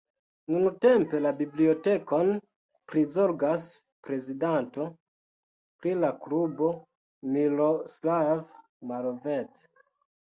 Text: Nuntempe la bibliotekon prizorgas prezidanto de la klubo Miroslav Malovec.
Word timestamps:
Nuntempe 0.53 1.19
la 1.25 1.31
bibliotekon 1.41 2.31
prizorgas 2.93 3.67
prezidanto 4.07 4.87
de 5.87 5.95
la 6.01 6.11
klubo 6.25 6.73
Miroslav 7.37 8.45
Malovec. 8.93 9.65